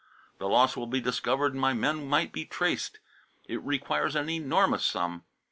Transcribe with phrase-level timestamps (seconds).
[0.39, 2.99] The loss will be discovered and my men might be traced.
[3.45, 5.25] It requires an enormous sum.